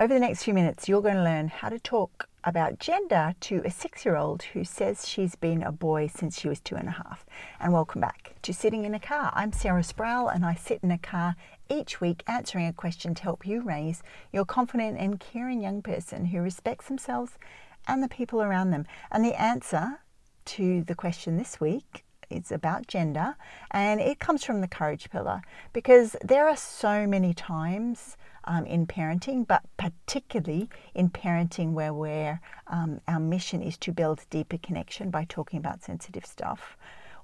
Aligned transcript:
Over 0.00 0.12
the 0.12 0.18
next 0.18 0.42
few 0.42 0.54
minutes, 0.54 0.88
you're 0.88 1.00
going 1.00 1.14
to 1.14 1.22
learn 1.22 1.46
how 1.46 1.68
to 1.68 1.78
talk 1.78 2.28
about 2.42 2.80
gender 2.80 3.36
to 3.42 3.62
a 3.64 3.70
six 3.70 4.04
year 4.04 4.16
old 4.16 4.42
who 4.42 4.64
says 4.64 5.08
she's 5.08 5.36
been 5.36 5.62
a 5.62 5.70
boy 5.70 6.08
since 6.12 6.36
she 6.36 6.48
was 6.48 6.58
two 6.58 6.74
and 6.74 6.88
a 6.88 6.90
half. 6.90 7.24
And 7.60 7.72
welcome 7.72 8.00
back 8.00 8.34
to 8.42 8.52
Sitting 8.52 8.84
in 8.84 8.96
a 8.96 8.98
Car. 8.98 9.30
I'm 9.36 9.52
Sarah 9.52 9.84
Sproul, 9.84 10.26
and 10.26 10.44
I 10.44 10.56
sit 10.56 10.80
in 10.82 10.90
a 10.90 10.98
car 10.98 11.36
each 11.70 12.00
week 12.00 12.24
answering 12.26 12.66
a 12.66 12.72
question 12.72 13.14
to 13.14 13.22
help 13.22 13.46
you 13.46 13.60
raise 13.60 14.02
your 14.32 14.44
confident 14.44 14.98
and 14.98 15.20
caring 15.20 15.62
young 15.62 15.80
person 15.80 16.24
who 16.24 16.40
respects 16.40 16.88
themselves 16.88 17.38
and 17.86 18.02
the 18.02 18.08
people 18.08 18.42
around 18.42 18.72
them. 18.72 18.86
And 19.12 19.24
the 19.24 19.40
answer 19.40 20.00
to 20.46 20.82
the 20.82 20.96
question 20.96 21.36
this 21.36 21.60
week 21.60 22.04
is 22.28 22.50
about 22.50 22.88
gender, 22.88 23.36
and 23.70 24.00
it 24.00 24.18
comes 24.18 24.42
from 24.42 24.60
the 24.60 24.66
courage 24.66 25.08
pillar 25.08 25.42
because 25.72 26.16
there 26.20 26.48
are 26.48 26.56
so 26.56 27.06
many 27.06 27.32
times 27.32 28.16
um, 28.44 28.64
in 28.66 28.86
parenting, 28.86 29.46
but 29.46 29.62
particularly 29.76 30.68
in 30.94 31.10
parenting 31.10 31.72
where 31.72 31.92
we're, 31.92 32.40
um, 32.66 33.00
our 33.08 33.20
mission 33.20 33.62
is 33.62 33.76
to 33.78 33.92
build 33.92 34.24
deeper 34.30 34.58
connection 34.58 35.10
by 35.10 35.24
talking 35.28 35.58
about 35.58 35.82
sensitive 35.82 36.26
stuff, 36.26 36.76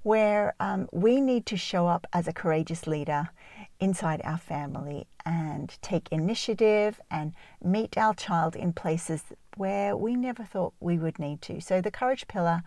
where 0.03 0.55
um, 0.59 0.87
we 0.91 1.21
need 1.21 1.45
to 1.45 1.57
show 1.57 1.87
up 1.87 2.07
as 2.13 2.27
a 2.27 2.33
courageous 2.33 2.87
leader 2.87 3.29
inside 3.79 4.21
our 4.23 4.37
family 4.37 5.07
and 5.25 5.77
take 5.81 6.07
initiative 6.11 6.99
and 7.11 7.33
meet 7.63 7.97
our 7.97 8.13
child 8.13 8.55
in 8.55 8.73
places 8.73 9.23
where 9.57 9.95
we 9.95 10.15
never 10.15 10.43
thought 10.43 10.73
we 10.79 10.97
would 10.97 11.19
need 11.19 11.41
to. 11.41 11.61
So 11.61 11.81
the 11.81 11.91
courage 11.91 12.27
pillar 12.27 12.63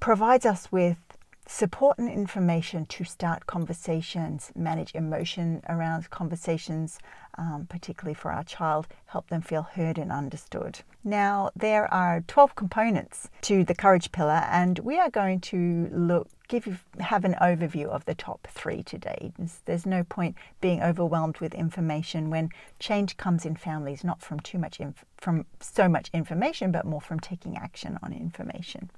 provides 0.00 0.46
us 0.46 0.70
with 0.70 0.98
support 1.48 1.98
and 1.98 2.10
information 2.10 2.84
to 2.84 3.04
start 3.04 3.46
conversations, 3.46 4.52
manage 4.54 4.94
emotion 4.94 5.62
around 5.66 6.08
conversations, 6.10 6.98
um, 7.38 7.66
particularly 7.70 8.12
for 8.12 8.30
our 8.30 8.44
child, 8.44 8.86
help 9.06 9.30
them 9.30 9.40
feel 9.40 9.62
heard 9.62 9.96
and 9.96 10.12
understood. 10.12 10.80
Now, 11.02 11.50
there 11.56 11.92
are 11.92 12.22
12 12.26 12.54
components 12.54 13.30
to 13.42 13.64
the 13.64 13.74
courage 13.74 14.12
pillar, 14.12 14.44
and 14.50 14.78
we 14.80 14.98
are 14.98 15.10
going 15.10 15.40
to 15.40 15.88
look. 15.90 16.28
Give 16.48 16.66
you 16.66 16.78
have 17.00 17.26
an 17.26 17.34
overview 17.42 17.86
of 17.88 18.06
the 18.06 18.14
top 18.14 18.48
three 18.50 18.82
today. 18.82 19.32
There's, 19.66 19.84
no 19.84 20.02
point 20.04 20.34
being 20.62 20.82
overwhelmed 20.82 21.38
with 21.40 21.54
information 21.54 22.30
when 22.30 22.48
change 22.78 23.18
comes 23.18 23.44
in 23.44 23.54
families, 23.54 24.02
not 24.02 24.22
from 24.22 24.40
too 24.40 24.58
much 24.58 24.80
inf- 24.80 25.04
from 25.18 25.44
so 25.60 25.90
much 25.90 26.08
information, 26.14 26.72
but 26.72 26.86
more 26.86 27.02
from 27.02 27.20
taking 27.20 27.58
action 27.58 27.98
on 28.02 28.14
information. 28.14 28.90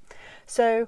So, 0.47 0.87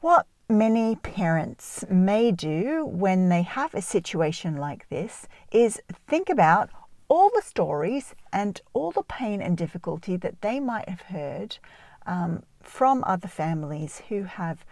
what 0.00 0.26
many 0.52 0.96
parents 0.96 1.84
may 1.90 2.30
do 2.30 2.84
when 2.86 3.28
they 3.28 3.42
have 3.42 3.74
a 3.74 3.82
situation 3.82 4.56
like 4.56 4.88
this 4.90 5.26
is 5.50 5.80
think 6.06 6.28
about 6.28 6.70
all 7.08 7.30
the 7.34 7.42
stories 7.42 8.14
and 8.32 8.60
all 8.72 8.90
the 8.90 9.02
pain 9.02 9.40
and 9.42 9.56
difficulty 9.56 10.16
that 10.16 10.40
they 10.42 10.60
might 10.60 10.88
have 10.88 11.00
heard 11.02 11.58
um, 12.06 12.42
from 12.60 13.02
other 13.06 13.28
families 13.28 14.02
who 14.08 14.24
have 14.24 14.64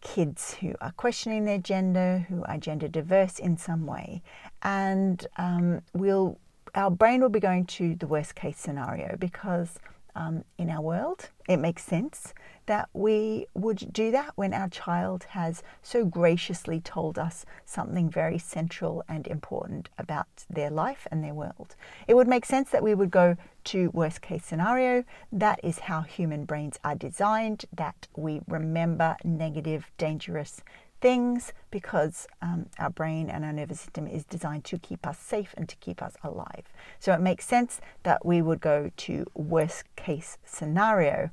kids 0.00 0.54
who 0.60 0.74
are 0.80 0.92
questioning 0.92 1.44
their 1.46 1.58
gender, 1.58 2.26
who 2.28 2.44
are 2.44 2.58
gender 2.58 2.86
diverse 2.86 3.38
in 3.38 3.56
some 3.56 3.86
way, 3.86 4.22
and 4.62 5.26
um, 5.38 5.80
we'll 5.94 6.38
our 6.74 6.90
brain 6.90 7.20
will 7.20 7.28
be 7.28 7.40
going 7.40 7.64
to 7.64 7.94
the 7.94 8.06
worst 8.06 8.34
case 8.34 8.58
scenario 8.58 9.16
because 9.16 9.78
um, 10.14 10.44
in 10.58 10.70
our 10.70 10.80
world 10.80 11.30
it 11.48 11.58
makes 11.58 11.84
sense 11.84 12.32
that 12.66 12.88
we 12.94 13.46
would 13.54 13.92
do 13.92 14.10
that 14.10 14.32
when 14.36 14.54
our 14.54 14.68
child 14.68 15.24
has 15.30 15.62
so 15.82 16.04
graciously 16.04 16.80
told 16.80 17.18
us 17.18 17.44
something 17.66 18.08
very 18.08 18.38
central 18.38 19.04
and 19.06 19.26
important 19.26 19.90
about 19.98 20.26
their 20.48 20.70
life 20.70 21.06
and 21.10 21.22
their 21.22 21.34
world. 21.34 21.76
It 22.08 22.14
would 22.14 22.28
make 22.28 22.46
sense 22.46 22.70
that 22.70 22.82
we 22.82 22.94
would 22.94 23.10
go 23.10 23.36
to 23.64 23.90
worst 23.92 24.22
case 24.22 24.46
scenario. 24.46 25.04
That 25.30 25.60
is 25.62 25.80
how 25.80 26.02
human 26.02 26.46
brains 26.46 26.78
are 26.82 26.94
designed, 26.94 27.66
that 27.72 28.08
we 28.16 28.40
remember 28.48 29.16
negative, 29.22 29.90
dangerous 29.98 30.62
things 31.00 31.52
because 31.70 32.26
um, 32.40 32.66
our 32.78 32.90
brain 32.90 33.28
and 33.28 33.44
our 33.44 33.52
nervous 33.52 33.80
system 33.80 34.06
is 34.06 34.24
designed 34.24 34.64
to 34.64 34.78
keep 34.78 35.06
us 35.06 35.18
safe 35.18 35.54
and 35.56 35.68
to 35.68 35.76
keep 35.76 36.02
us 36.02 36.14
alive. 36.22 36.64
So 36.98 37.12
it 37.12 37.20
makes 37.20 37.46
sense 37.46 37.80
that 38.04 38.24
we 38.24 38.40
would 38.42 38.60
go 38.60 38.90
to 38.96 39.26
worst 39.34 39.84
case 39.96 40.38
scenario. 40.44 41.30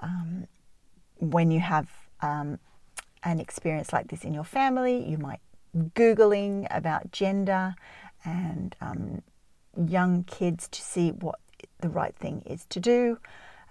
Um, 0.00 0.46
when 1.18 1.50
you 1.50 1.60
have 1.60 1.88
um, 2.20 2.58
an 3.22 3.38
experience 3.38 3.92
like 3.92 4.08
this 4.08 4.24
in 4.24 4.34
your 4.34 4.44
family, 4.44 5.08
you 5.08 5.18
might 5.18 5.40
googling 5.94 6.66
about 6.70 7.12
gender 7.12 7.74
and 8.24 8.74
um, 8.80 9.22
young 9.86 10.24
kids 10.24 10.68
to 10.68 10.82
see 10.82 11.10
what 11.10 11.38
the 11.80 11.88
right 11.88 12.14
thing 12.16 12.42
is 12.46 12.64
to 12.66 12.80
do. 12.80 13.18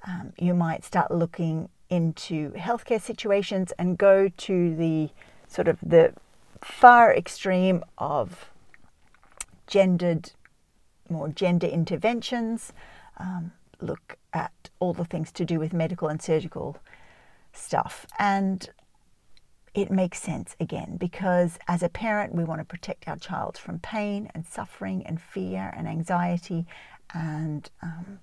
Um, 0.07 0.33
you 0.37 0.53
might 0.53 0.83
start 0.83 1.11
looking 1.11 1.69
into 1.89 2.51
healthcare 2.51 3.01
situations 3.01 3.71
and 3.77 3.97
go 3.97 4.29
to 4.29 4.75
the 4.75 5.09
sort 5.51 5.67
of 5.67 5.77
the 5.83 6.13
far 6.61 7.13
extreme 7.13 7.83
of 7.97 8.49
gendered, 9.67 10.31
more 11.09 11.27
gender 11.27 11.67
interventions. 11.67 12.71
Um, 13.17 13.51
look 13.81 14.17
at 14.33 14.69
all 14.79 14.93
the 14.93 15.05
things 15.05 15.31
to 15.33 15.45
do 15.45 15.59
with 15.59 15.73
medical 15.73 16.07
and 16.07 16.21
surgical 16.21 16.77
stuff. 17.51 18.05
And 18.17 18.69
it 19.73 19.91
makes 19.91 20.21
sense 20.21 20.55
again 20.59 20.97
because 20.97 21.59
as 21.67 21.83
a 21.83 21.89
parent, 21.89 22.33
we 22.33 22.43
want 22.43 22.59
to 22.61 22.65
protect 22.65 23.07
our 23.07 23.17
child 23.17 23.57
from 23.57 23.79
pain 23.79 24.29
and 24.33 24.45
suffering 24.45 25.05
and 25.05 25.19
fear 25.19 25.73
and 25.75 25.87
anxiety. 25.87 26.65
And 27.13 27.69
um, 27.81 28.19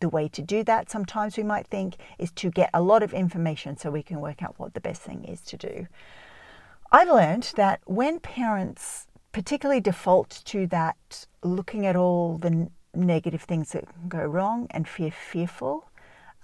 the 0.00 0.08
way 0.08 0.28
to 0.28 0.42
do 0.42 0.62
that, 0.64 0.90
sometimes 0.90 1.36
we 1.36 1.42
might 1.42 1.66
think, 1.66 1.96
is 2.18 2.30
to 2.32 2.50
get 2.50 2.70
a 2.72 2.82
lot 2.82 3.02
of 3.02 3.12
information 3.12 3.76
so 3.76 3.90
we 3.90 4.02
can 4.02 4.20
work 4.20 4.42
out 4.42 4.54
what 4.58 4.74
the 4.74 4.80
best 4.80 5.02
thing 5.02 5.24
is 5.24 5.40
to 5.42 5.56
do. 5.56 5.86
I've 6.92 7.08
learned 7.08 7.52
that 7.56 7.80
when 7.84 8.20
parents 8.20 9.06
particularly 9.32 9.80
default 9.80 10.42
to 10.46 10.66
that 10.68 11.26
looking 11.42 11.84
at 11.84 11.96
all 11.96 12.38
the 12.38 12.70
negative 12.94 13.42
things 13.42 13.72
that 13.72 13.92
can 13.92 14.08
go 14.08 14.24
wrong 14.24 14.66
and 14.70 14.88
feel 14.88 15.10
fearful, 15.10 15.90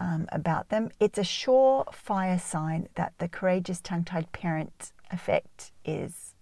um, 0.02 0.26
about 0.32 0.68
them, 0.68 0.90
it's 0.98 1.18
a 1.18 1.22
surefire 1.22 2.40
sign 2.40 2.88
that 2.96 3.12
the 3.18 3.28
courageous 3.28 3.80
tongue 3.80 4.04
tied 4.04 4.32
parent 4.32 4.92
effect 5.10 5.70
is 5.84 6.34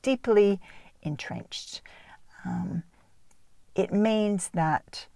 deeply 0.00 0.60
entrenched. 1.02 1.82
Um, 2.46 2.84
it 3.74 3.92
means 3.92 4.48
that 4.54 5.06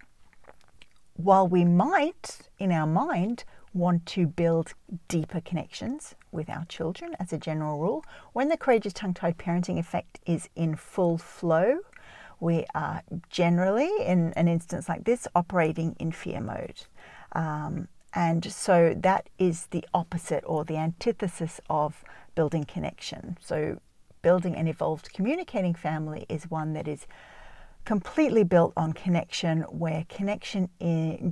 while 1.14 1.48
we 1.48 1.64
might, 1.64 2.50
in 2.58 2.70
our 2.70 2.86
mind, 2.86 3.44
want 3.76 4.06
to 4.06 4.26
build 4.26 4.74
deeper 5.08 5.40
connections 5.40 6.14
with 6.32 6.48
our 6.48 6.64
children 6.64 7.14
as 7.20 7.32
a 7.32 7.38
general 7.38 7.78
rule, 7.78 8.04
when 8.32 8.48
the 8.48 8.56
courageous 8.56 8.92
tongue 8.92 9.14
tied 9.14 9.38
parenting 9.38 9.78
effect 9.78 10.18
is 10.26 10.48
in 10.56 10.74
full 10.74 11.18
flow, 11.18 11.78
we 12.40 12.64
are 12.74 13.02
generally, 13.30 13.90
in 14.04 14.32
an 14.34 14.48
instance 14.48 14.88
like 14.88 15.04
this, 15.04 15.28
operating 15.34 15.94
in 15.98 16.12
fear 16.12 16.40
mode. 16.40 16.86
Um, 17.32 17.88
and 18.12 18.50
so 18.50 18.94
that 18.98 19.28
is 19.38 19.66
the 19.66 19.84
opposite 19.92 20.42
or 20.46 20.64
the 20.64 20.76
antithesis 20.76 21.60
of 21.68 22.02
building 22.34 22.64
connection. 22.64 23.36
So, 23.40 23.80
building 24.22 24.56
an 24.56 24.66
evolved 24.66 25.12
communicating 25.12 25.74
family 25.74 26.26
is 26.28 26.50
one 26.50 26.72
that 26.72 26.88
is 26.88 27.06
completely 27.86 28.42
built 28.42 28.74
on 28.76 28.92
connection, 28.92 29.62
where 29.62 30.04
connection 30.10 30.68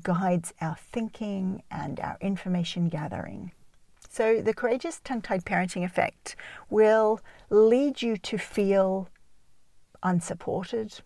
guides 0.03 0.55
our 0.61 0.77
thinking 0.77 1.63
and 1.71 2.01
our 2.01 2.17
information 2.21 2.89
gathering. 2.89 3.53
So, 4.09 4.41
the 4.41 4.55
courageous 4.55 5.01
tongue 5.01 5.21
tied 5.21 5.45
parenting 5.45 5.85
effect 5.85 6.37
will 6.71 7.21
lead 7.51 8.01
you 8.01 8.17
to 8.19 8.39
feel 8.39 9.09
unsupported, 10.05 11.01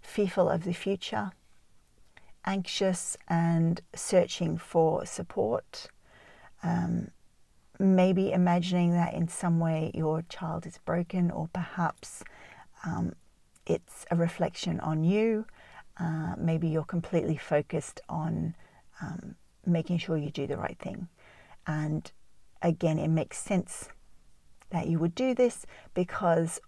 fearful 0.00 0.48
of 0.48 0.64
the 0.64 0.72
future, 0.72 1.32
anxious 2.46 3.18
and 3.28 3.82
searching 3.94 4.56
for 4.56 5.04
support. 5.04 5.88
Um, 6.62 7.10
maybe 7.78 8.32
imagining 8.32 8.92
that 8.92 9.12
in 9.12 9.28
some 9.28 9.58
way 9.58 9.90
your 9.92 10.22
child 10.22 10.66
is 10.66 10.78
broken, 10.78 11.30
or 11.30 11.48
perhaps 11.52 12.22
um, 12.86 13.12
it's 13.66 14.04
a 14.10 14.16
reflection 14.16 14.80
on 14.80 15.04
you. 15.04 15.46
Uh, 15.98 16.34
maybe 16.38 16.68
you're 16.68 16.84
completely 16.84 17.36
focused 17.36 18.00
on 18.08 18.54
um, 19.00 19.34
making 19.66 19.98
sure 19.98 20.16
you 20.16 20.30
do 20.30 20.46
the 20.46 20.56
right 20.56 20.78
thing. 20.78 21.08
And 21.66 22.10
again, 22.60 22.98
it 22.98 23.08
makes 23.08 23.38
sense 23.38 23.88
that 24.70 24.88
you 24.88 24.98
would 24.98 25.14
do 25.14 25.34
this 25.34 25.66
because 25.94 26.60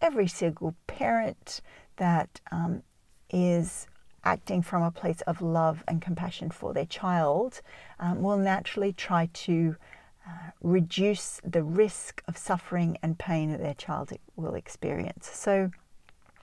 every 0.00 0.28
single 0.28 0.74
parent 0.86 1.60
that 1.96 2.40
um, 2.52 2.82
is 3.30 3.86
acting 4.24 4.62
from 4.62 4.82
a 4.82 4.90
place 4.90 5.22
of 5.22 5.40
love 5.40 5.82
and 5.88 6.02
compassion 6.02 6.50
for 6.50 6.74
their 6.74 6.86
child 6.86 7.60
um, 7.98 8.22
will 8.22 8.36
naturally 8.36 8.92
try 8.92 9.28
to 9.32 9.76
uh, 10.26 10.50
reduce 10.62 11.40
the 11.42 11.62
risk 11.62 12.22
of 12.28 12.36
suffering 12.36 12.98
and 13.02 13.18
pain 13.18 13.50
that 13.50 13.60
their 13.60 13.74
child 13.74 14.12
will 14.36 14.54
experience. 14.54 15.30
So, 15.32 15.70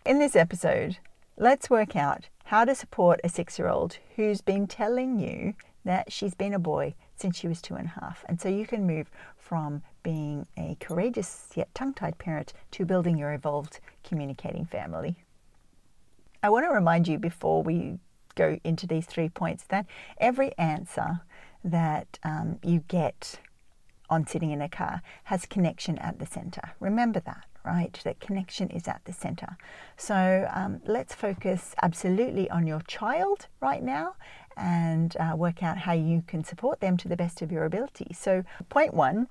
in 0.07 0.19
this 0.19 0.37
episode, 0.37 0.99
let's 1.35 1.69
work 1.69 1.93
out 1.93 2.29
how 2.45 2.63
to 2.63 2.73
support 2.73 3.19
a 3.25 3.29
six 3.29 3.59
year 3.59 3.67
old 3.67 3.97
who's 4.15 4.39
been 4.39 4.65
telling 4.65 5.19
you 5.19 5.53
that 5.83 6.13
she's 6.13 6.33
been 6.33 6.53
a 6.53 6.59
boy 6.59 6.95
since 7.17 7.37
she 7.37 7.49
was 7.49 7.61
two 7.61 7.75
and 7.75 7.87
a 7.87 7.99
half. 7.99 8.23
And 8.29 8.39
so 8.39 8.47
you 8.47 8.65
can 8.65 8.87
move 8.87 9.11
from 9.35 9.83
being 10.03 10.47
a 10.57 10.77
courageous 10.79 11.49
yet 11.55 11.75
tongue 11.75 11.93
tied 11.93 12.17
parent 12.19 12.53
to 12.71 12.85
building 12.85 13.17
your 13.17 13.33
evolved 13.33 13.81
communicating 14.05 14.65
family. 14.65 15.17
I 16.41 16.51
want 16.51 16.65
to 16.65 16.73
remind 16.73 17.09
you 17.09 17.19
before 17.19 17.61
we 17.61 17.99
go 18.35 18.57
into 18.63 18.87
these 18.87 19.07
three 19.07 19.27
points 19.27 19.65
that 19.67 19.87
every 20.19 20.57
answer 20.57 21.19
that 21.65 22.17
um, 22.23 22.59
you 22.63 22.85
get 22.87 23.41
on 24.09 24.25
sitting 24.25 24.51
in 24.51 24.61
a 24.61 24.69
car 24.69 25.01
has 25.25 25.45
connection 25.45 25.97
at 25.97 26.19
the 26.19 26.25
center. 26.25 26.61
Remember 26.79 27.19
that, 27.19 27.43
right? 27.67 27.99
That 28.03 28.19
connection 28.19 28.69
is 28.69 28.87
at 28.87 29.01
the 29.05 29.13
center. 29.13 29.57
So 29.97 30.47
um, 30.53 30.81
let's 30.85 31.13
focus 31.13 31.75
absolutely 31.81 32.49
on 32.49 32.65
your 32.65 32.81
child 32.87 33.47
right 33.59 33.83
now 33.83 34.15
and 34.55 35.15
uh, 35.17 35.35
work 35.35 35.61
out 35.61 35.77
how 35.79 35.93
you 35.93 36.23
can 36.25 36.43
support 36.43 36.79
them 36.79 36.97
to 36.97 37.07
the 37.07 37.17
best 37.17 37.41
of 37.41 37.51
your 37.51 37.65
ability. 37.65 38.07
So, 38.13 38.43
point 38.69 38.93
one 38.93 39.27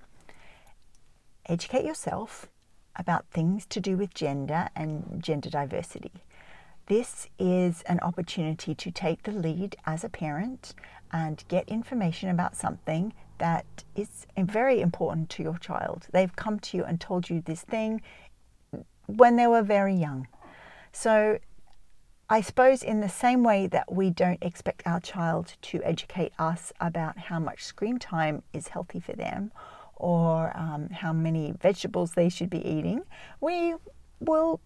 educate 1.49 1.85
yourself 1.85 2.47
about 2.95 3.25
things 3.31 3.67
to 3.67 3.81
do 3.81 3.97
with 3.97 4.15
gender 4.15 4.69
and 4.77 5.23
gender 5.23 5.51
diversity. 5.51 6.13
This 6.87 7.29
is 7.39 7.83
an 7.83 7.99
opportunity 8.01 8.75
to 8.75 8.91
take 8.91 9.25
the 9.25 9.33
lead 9.33 9.77
as 9.87 10.05
a 10.05 10.09
parent 10.09 10.75
and 11.13 11.43
get 11.49 11.69
information 11.69 12.31
about 12.31 12.57
something 12.57 13.13
that 13.39 13.67
is 13.95 14.27
very 14.39 14.81
important 14.81 15.29
to 15.31 15.43
your 15.43 15.59
child. 15.59 16.07
They've 16.13 16.35
come 16.35 16.59
to 16.61 16.77
you 16.77 16.85
and 16.85 17.01
told 17.01 17.29
you 17.29 17.43
this 17.43 17.63
thing 17.63 18.03
when 19.07 19.37
they 19.37 19.47
were 19.47 19.63
very 19.63 19.95
young. 19.95 20.29
So 20.93 21.39
I 22.29 22.41
suppose, 22.41 22.83
in 22.83 23.01
the 23.01 23.09
same 23.09 23.45
way 23.45 23.69
that 23.69 23.93
we 23.93 24.11
don't 24.11 24.43
expect 24.43 24.83
our 24.85 24.99
child 24.99 25.55
to 25.63 25.81
educate 25.85 26.33
us 26.41 26.73
about 26.81 27.17
how 27.17 27.39
much 27.39 27.65
screen 27.65 28.01
time 28.01 28.43
is 28.53 28.69
healthy 28.69 28.99
for 28.99 29.13
them 29.13 29.53
or 29.95 30.53
um, 30.57 30.91
how 30.91 31.13
many 31.13 31.53
vegetables 31.53 32.13
they 32.13 32.29
should 32.29 32.51
be 32.51 32.67
eating, 32.69 33.03
we 33.41 33.75
will 34.19 34.61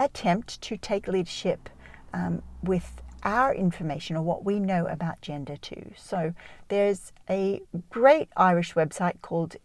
attempt 0.00 0.60
to 0.62 0.76
take 0.76 1.06
leadership 1.06 1.70
um, 2.12 2.42
with 2.62 3.00
our 3.22 3.54
information 3.54 4.16
or 4.16 4.22
what 4.22 4.44
we 4.44 4.58
know 4.58 4.86
about 4.86 5.20
gender 5.20 5.56
too. 5.56 5.92
So 5.96 6.34
there's 6.68 7.12
a 7.30 7.60
great 7.88 8.28
Irish 8.36 8.74
website 8.74 9.22
called 9.22 9.56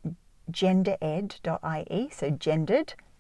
gendered.ie, 0.52 2.10
so 2.12 2.30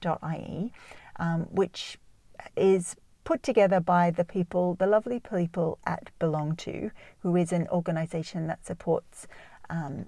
gendered.ie, 0.01 0.73
um, 1.17 1.41
which 1.51 1.97
is 2.55 2.95
put 3.23 3.43
together 3.43 3.79
by 3.79 4.09
the 4.09 4.23
people, 4.23 4.75
the 4.75 4.87
lovely 4.87 5.19
people 5.19 5.77
at 5.85 6.09
Belong 6.19 6.55
To, 6.57 6.91
who 7.19 7.35
is 7.35 7.51
an 7.51 7.67
organisation 7.69 8.47
that 8.47 8.65
supports 8.65 9.27
um, 9.69 10.07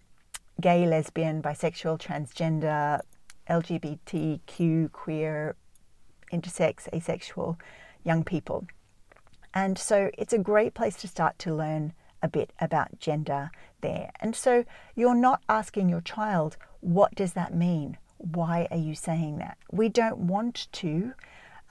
gay, 0.60 0.86
lesbian, 0.88 1.42
bisexual, 1.42 2.00
transgender, 2.00 3.02
LGBTQ, 3.50 4.92
queer, 4.92 5.56
intersex, 6.32 6.88
asexual 6.94 7.58
young 8.04 8.24
people. 8.24 8.66
And 9.54 9.78
so 9.78 10.10
it's 10.18 10.34
a 10.34 10.40
great 10.40 10.74
place 10.74 10.96
to 10.98 11.08
start 11.08 11.38
to 11.40 11.54
learn 11.54 11.94
a 12.24 12.28
bit 12.28 12.52
about 12.60 13.00
gender 13.00 13.52
there. 13.82 14.10
And 14.20 14.36
so 14.36 14.66
you're 14.96 15.14
not 15.14 15.44
asking 15.48 15.90
your 15.90 16.02
child, 16.02 16.58
what 16.80 17.14
does 17.14 17.34
that 17.34 17.54
mean? 17.54 17.98
Why 18.32 18.68
are 18.72 18.78
you 18.78 18.96
saying 18.96 19.40
that? 19.40 19.58
We 19.72 19.90
don't 19.90 20.18
want 20.20 20.68
to 20.74 21.14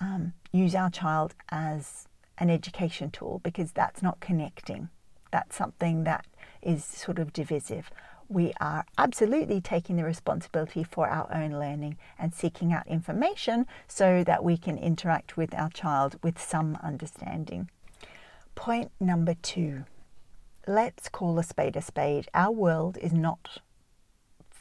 um, 0.01 0.35
use 0.53 0.75
our 0.75 0.91
child 0.91 1.35
as 1.51 2.07
an 2.39 2.51
education 2.51 3.11
tool 3.11 3.41
because 3.43 3.73
that's 3.73 4.03
not 4.03 4.21
connecting. 4.21 4.91
That's 5.31 5.57
something 5.57 6.05
that 6.05 6.27
is 6.61 6.85
sort 6.85 7.19
of 7.19 7.33
divisive. 7.33 7.91
We 8.29 8.53
are 8.61 8.85
absolutely 8.99 9.61
taking 9.61 9.97
the 9.97 10.05
responsibility 10.05 10.85
for 10.85 11.09
our 11.09 11.33
own 11.35 11.53
learning 11.53 11.97
and 12.19 12.35
seeking 12.35 12.73
out 12.73 12.87
information 12.87 13.67
so 13.89 14.23
that 14.25 14.45
we 14.45 14.57
can 14.57 14.77
interact 14.77 15.37
with 15.37 15.55
our 15.55 15.71
child 15.71 16.17
with 16.23 16.41
some 16.41 16.79
understanding. 16.83 17.71
Point 18.55 18.91
number 19.01 19.35
two 19.41 19.85
let's 20.67 21.09
call 21.09 21.39
a 21.39 21.43
spade 21.43 21.77
a 21.77 21.83
spade. 21.83 22.29
Our 22.35 22.53
world 22.53 22.97
is 22.99 23.13
not 23.13 23.59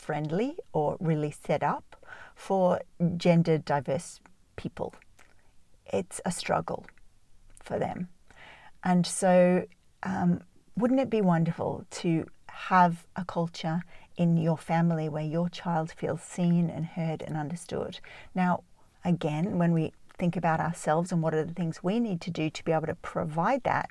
friendly 0.05 0.51
or 0.73 0.97
really 0.99 1.31
set 1.31 1.63
up 1.63 1.87
for 2.35 2.81
gender 3.17 3.57
diverse 3.57 4.19
people 4.55 4.93
it's 5.91 6.21
a 6.25 6.31
struggle 6.31 6.85
for 7.61 7.77
them. 7.77 8.09
And 8.83 9.05
so, 9.05 9.65
um, 10.03 10.41
wouldn't 10.75 10.99
it 10.99 11.09
be 11.09 11.21
wonderful 11.21 11.85
to 11.91 12.25
have 12.47 13.05
a 13.15 13.25
culture 13.25 13.81
in 14.17 14.37
your 14.37 14.57
family 14.57 15.09
where 15.09 15.23
your 15.23 15.49
child 15.49 15.91
feels 15.91 16.21
seen 16.21 16.69
and 16.69 16.85
heard 16.85 17.21
and 17.21 17.37
understood? 17.37 17.99
Now, 18.33 18.63
again, 19.03 19.57
when 19.57 19.73
we 19.73 19.93
think 20.17 20.35
about 20.35 20.59
ourselves 20.59 21.11
and 21.11 21.21
what 21.21 21.33
are 21.33 21.43
the 21.43 21.53
things 21.53 21.83
we 21.83 21.99
need 21.99 22.21
to 22.21 22.31
do 22.31 22.49
to 22.49 22.63
be 22.63 22.71
able 22.71 22.87
to 22.87 22.95
provide 22.95 23.63
that, 23.63 23.89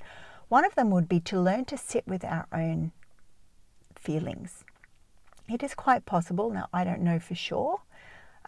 one 0.48 0.64
of 0.64 0.74
them 0.74 0.90
would 0.90 1.08
be 1.08 1.20
to 1.20 1.40
learn 1.40 1.64
to 1.66 1.76
sit 1.76 2.06
with 2.06 2.24
our 2.24 2.46
own 2.52 2.92
feelings. 3.94 4.64
It 5.52 5.64
is 5.64 5.75
quite 5.75 6.06
possible, 6.06 6.50
now 6.50 6.69
I 6.73 6.85
don't 6.85 7.02
know 7.02 7.19
for 7.19 7.35
sure, 7.35 7.81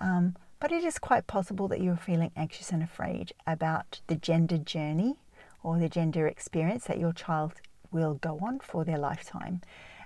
um, 0.00 0.36
but 0.60 0.70
it 0.70 0.84
is 0.84 1.00
quite 1.00 1.26
possible 1.26 1.66
that 1.68 1.80
you're 1.80 1.96
feeling 1.96 2.30
anxious 2.36 2.70
and 2.70 2.82
afraid 2.82 3.32
about 3.44 4.00
the 4.06 4.14
gender 4.14 4.58
journey 4.58 5.16
or 5.64 5.78
the 5.78 5.88
gender 5.88 6.28
experience 6.28 6.84
that 6.84 7.00
your 7.00 7.12
child 7.12 7.54
will 7.90 8.14
go 8.14 8.38
on 8.40 8.60
for 8.60 8.84
their 8.84 8.98
lifetime. 8.98 9.62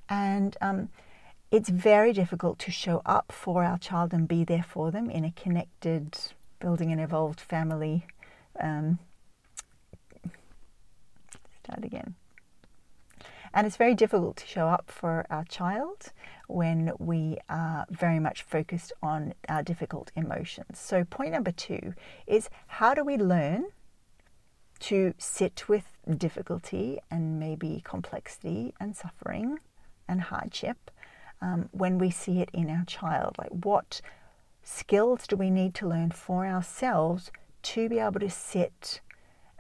And 0.09 0.57
um, 0.63 0.89
it's 1.51 1.69
very 1.69 2.15
difficult 2.15 2.59
to 2.61 2.71
show 2.71 3.03
up 3.05 3.31
for 3.31 3.63
our 3.63 3.79
child 3.79 4.15
and 4.15 4.27
be 4.27 4.45
there 4.45 4.65
for 4.67 4.91
them 4.91 5.11
in 5.11 5.25
a 5.25 5.33
connected, 5.33 6.17
building 6.61 6.93
an 6.93 6.99
evolved 6.99 7.41
family. 7.41 8.07
Um, 8.59 8.99
start 11.63 11.85
again. 11.85 12.15
And 13.53 13.67
it's 13.67 13.77
very 13.77 13.95
difficult 13.95 14.37
to 14.39 14.47
show 14.47 14.69
up 14.69 14.91
for 14.91 15.27
our 15.31 15.45
child 15.45 16.13
when 16.49 16.93
we 16.99 17.39
are 17.49 17.87
very 17.91 18.19
much 18.19 18.43
focused 18.43 18.93
on 19.03 19.35
our 19.49 19.63
difficult 19.63 20.11
emotions. 20.15 20.79
So, 20.79 21.05
point 21.05 21.33
number 21.33 21.53
two 21.53 21.95
is 22.27 22.49
how 22.67 22.95
do 22.95 23.05
we 23.05 23.17
learn 23.17 23.67
to 24.79 25.15
sit 25.19 25.69
with 25.69 25.85
difficulty 26.19 26.99
and 27.11 27.41
maybe 27.41 27.83
complexity 27.85 28.75
and 28.79 28.95
suffering 28.97 29.59
and 30.09 30.21
hardship 30.21 30.91
um, 31.41 31.69
when 31.73 31.99
we 31.99 32.11
see 32.11 32.41
it 32.41 32.51
in 32.53 32.71
our 32.71 32.85
child? 32.87 33.37
Like, 33.39 33.51
what 33.51 34.01
skills 34.63 35.27
do 35.27 35.37
we 35.37 35.51
need 35.51 35.75
to 35.77 35.89
learn 35.89 36.11
for 36.11 36.47
ourselves 36.47 37.31
to 37.63 37.89
be 37.89 37.99
able 37.99 38.21
to 38.21 38.31
sit 38.31 39.01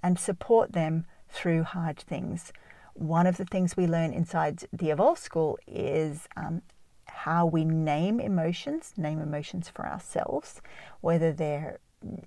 and 0.02 0.19
support 0.19 0.73
them 0.73 1.07
through 1.28 1.64
hard 1.64 1.99
things? 1.99 2.52
One 2.95 3.26
of 3.26 3.37
the 3.37 3.45
things 3.45 3.76
we 3.76 3.87
learn 3.87 4.12
inside 4.12 4.64
the 4.73 4.90
Evolve 4.90 5.19
School 5.19 5.59
is 5.66 6.28
um, 6.37 6.62
how 7.06 7.46
we 7.46 7.64
name 7.64 8.20
emotions, 8.20 8.92
name 8.96 9.20
emotions 9.20 9.68
for 9.68 9.86
ourselves, 9.86 10.60
whether 11.00 11.32
they're 11.32 11.78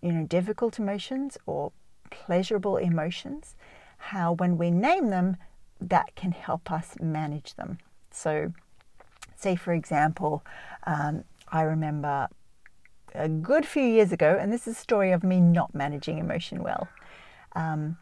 you 0.01 0.11
know 0.11 0.25
difficult 0.25 0.79
emotions 0.79 1.37
or 1.45 1.71
pleasurable 2.09 2.77
emotions. 2.77 3.55
How 3.97 4.33
when 4.33 4.57
we 4.57 4.71
name 4.71 5.09
them, 5.09 5.37
that 5.79 6.15
can 6.15 6.31
help 6.31 6.71
us 6.71 6.95
manage 7.01 7.55
them. 7.55 7.77
So, 8.11 8.53
say 9.35 9.55
for 9.55 9.73
example, 9.73 10.43
um, 10.85 11.23
I 11.51 11.61
remember 11.61 12.29
a 13.15 13.27
good 13.27 13.65
few 13.65 13.83
years 13.83 14.11
ago, 14.11 14.37
and 14.39 14.51
this 14.51 14.67
is 14.67 14.77
a 14.77 14.79
story 14.79 15.11
of 15.11 15.23
me 15.23 15.39
not 15.39 15.73
managing 15.73 16.17
emotion 16.17 16.63
well. 16.63 16.87
Um, 17.55 17.97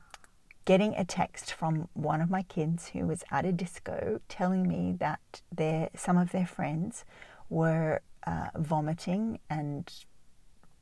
getting 0.67 0.93
a 0.95 1.05
text 1.05 1.53
from 1.53 1.87
one 1.93 2.19
of 2.19 2.29
my 2.29 2.41
kids 2.43 2.89
who 2.89 3.07
was 3.07 3.23
at 3.31 3.45
a 3.45 3.53
disco 3.53 4.19
telling 4.27 4.67
me 4.67 4.93
that 4.99 5.41
their, 5.49 5.89
some 5.95 6.17
of 6.17 6.33
their 6.33 6.45
friends 6.45 7.05
were 7.49 8.01
uh, 8.27 8.49
vomiting 8.57 9.39
and 9.49 9.89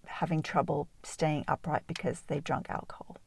having 0.07 0.41
trouble 0.41 0.87
staying 1.03 1.45
upright 1.47 1.83
because 1.85 2.21
they 2.21 2.39
drank 2.39 2.67
alcohol. 2.67 3.17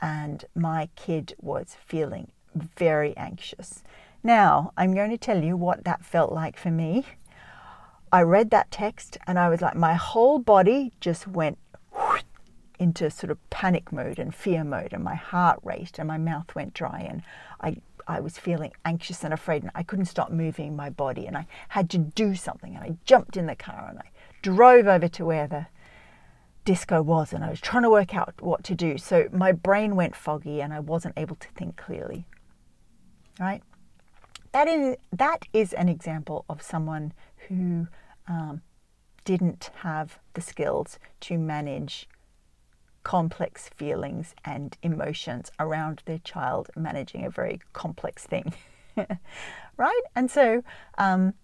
And 0.00 0.44
my 0.56 0.88
kid 0.96 1.36
was 1.40 1.76
feeling 1.86 2.32
very 2.76 3.16
anxious. 3.16 3.84
Now, 4.20 4.72
I'm 4.76 4.94
going 4.94 5.10
to 5.10 5.16
tell 5.16 5.44
you 5.44 5.56
what 5.56 5.84
that 5.84 6.04
felt 6.04 6.32
like 6.32 6.58
for 6.58 6.72
me. 6.72 7.06
I 8.10 8.22
read 8.22 8.50
that 8.50 8.72
text 8.72 9.16
and 9.28 9.38
I 9.38 9.48
was 9.48 9.60
like, 9.60 9.76
my 9.76 9.94
whole 9.94 10.40
body 10.40 10.92
just 10.98 11.28
went 11.28 11.58
into 12.78 13.10
sort 13.10 13.30
of 13.30 13.50
panic 13.50 13.92
mode 13.92 14.18
and 14.18 14.34
fear 14.34 14.64
mode, 14.64 14.92
and 14.92 15.04
my 15.04 15.14
heart 15.14 15.60
raced 15.62 15.98
and 15.98 16.08
my 16.08 16.18
mouth 16.18 16.54
went 16.54 16.74
dry, 16.74 17.06
and 17.08 17.22
I 17.60 17.76
I 18.06 18.20
was 18.20 18.36
feeling 18.36 18.72
anxious 18.84 19.24
and 19.24 19.32
afraid, 19.32 19.62
and 19.62 19.72
I 19.74 19.82
couldn't 19.82 20.06
stop 20.06 20.30
moving 20.30 20.76
my 20.76 20.90
body, 20.90 21.26
and 21.26 21.36
I 21.36 21.46
had 21.68 21.88
to 21.90 21.98
do 21.98 22.34
something, 22.34 22.74
and 22.74 22.84
I 22.84 22.96
jumped 23.04 23.36
in 23.36 23.46
the 23.46 23.56
car 23.56 23.86
and 23.88 23.98
I 23.98 24.10
drove 24.42 24.86
over 24.86 25.08
to 25.08 25.24
where 25.24 25.46
the 25.46 25.66
disco 26.64 27.02
was, 27.02 27.32
and 27.32 27.44
I 27.44 27.50
was 27.50 27.60
trying 27.60 27.82
to 27.82 27.90
work 27.90 28.14
out 28.14 28.34
what 28.40 28.64
to 28.64 28.74
do. 28.74 28.98
So 28.98 29.28
my 29.32 29.52
brain 29.52 29.96
went 29.96 30.16
foggy 30.16 30.60
and 30.60 30.72
I 30.72 30.80
wasn't 30.80 31.14
able 31.16 31.36
to 31.36 31.48
think 31.48 31.76
clearly. 31.76 32.26
Right? 33.38 33.62
That 34.52 34.68
is, 34.68 34.96
that 35.12 35.46
is 35.52 35.72
an 35.72 35.88
example 35.88 36.44
of 36.48 36.62
someone 36.62 37.12
who 37.48 37.88
um, 38.28 38.62
didn't 39.24 39.70
have 39.76 40.18
the 40.34 40.40
skills 40.40 40.98
to 41.20 41.38
manage 41.38 42.08
complex 43.04 43.68
feelings 43.68 44.34
and 44.44 44.76
emotions 44.82 45.52
around 45.60 46.02
their 46.06 46.18
child 46.18 46.70
managing 46.74 47.24
a 47.24 47.30
very 47.30 47.60
complex 47.72 48.26
thing. 48.26 48.54
right? 49.76 50.02
And 50.16 50.30
so 50.30 50.64
um, 50.98 51.34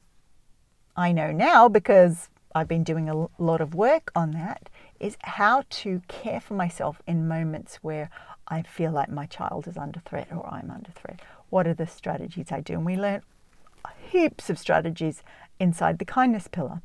I 0.97 1.13
know 1.13 1.31
now 1.31 1.69
because 1.69 2.29
I've 2.55 2.67
been 2.67 2.83
doing 2.83 3.09
a 3.09 3.29
lot 3.39 3.61
of 3.61 3.75
work 3.75 4.11
on 4.17 4.33
that 4.33 4.69
is 4.99 5.17
how 5.23 5.65
to 5.71 6.03
care 6.09 6.41
for 6.41 6.55
myself 6.55 7.01
in 7.07 7.29
moments 7.29 7.77
where 7.77 8.11
I 8.49 8.63
feel 8.63 8.91
like 8.91 9.09
my 9.09 9.27
child 9.27 9.69
is 9.69 9.77
under 9.77 10.01
threat 10.01 10.29
or 10.33 10.47
I'm 10.53 10.71
under 10.71 10.91
threat. 10.91 11.21
What 11.51 11.67
are 11.67 11.75
the 11.75 11.87
strategies 11.87 12.51
I 12.51 12.61
do? 12.61 12.75
And 12.75 12.87
we 12.87 12.97
learn 12.97 13.23
heaps 14.11 14.51
of 14.51 14.59
strategies 14.59 15.23
inside 15.61 15.99
the 15.99 16.05
kindness 16.05 16.49
pillar 16.49 16.81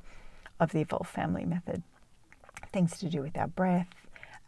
of 0.59 0.71
the 0.71 0.81
Evolved 0.81 1.09
Family 1.09 1.45
Method. 1.45 1.81
Things 2.71 2.99
to 2.99 3.09
do 3.09 3.21
with 3.21 3.37
our 3.37 3.47
breath 3.47 3.87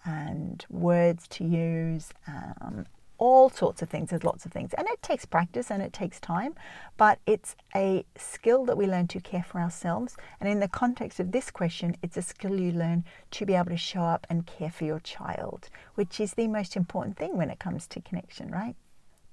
and 0.07 0.65
words 0.69 1.27
to 1.27 1.43
use, 1.43 2.09
um, 2.27 2.85
all 3.17 3.49
sorts 3.49 3.81
of 3.81 3.89
things. 3.89 4.09
There's 4.09 4.23
lots 4.23 4.45
of 4.45 4.51
things. 4.51 4.73
And 4.73 4.87
it 4.87 5.01
takes 5.01 5.25
practice 5.25 5.69
and 5.69 5.81
it 5.81 5.91
takes 5.91 6.19
time, 6.19 6.55
but 6.97 7.19
it's 7.25 7.55
a 7.75 8.05
skill 8.15 8.65
that 8.65 8.77
we 8.77 8.87
learn 8.87 9.07
to 9.07 9.19
care 9.19 9.43
for 9.43 9.59
ourselves. 9.59 10.15
And 10.39 10.47
in 10.47 10.59
the 10.59 10.67
context 10.67 11.19
of 11.19 11.31
this 11.31 11.51
question, 11.51 11.97
it's 12.01 12.17
a 12.17 12.21
skill 12.21 12.59
you 12.59 12.71
learn 12.71 13.03
to 13.31 13.45
be 13.45 13.55
able 13.55 13.71
to 13.71 13.77
show 13.77 14.01
up 14.01 14.25
and 14.29 14.45
care 14.45 14.71
for 14.71 14.85
your 14.85 14.99
child, 14.99 15.69
which 15.95 16.19
is 16.19 16.33
the 16.33 16.47
most 16.47 16.75
important 16.75 17.17
thing 17.17 17.35
when 17.35 17.49
it 17.49 17.59
comes 17.59 17.87
to 17.87 18.01
connection, 18.01 18.51
right? 18.51 18.75